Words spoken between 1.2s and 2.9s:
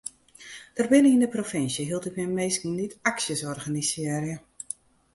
de provinsje hieltyd mear minsken